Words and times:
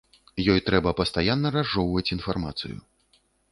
Ёй 0.53 0.63
трэба 0.69 0.93
пастаянна 1.01 1.53
разжоўваць 1.57 2.07
інфармацыю. 2.19 2.77